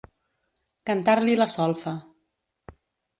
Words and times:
Cantar-li 0.89 1.35
la 1.41 1.47
solfa. 1.57 1.93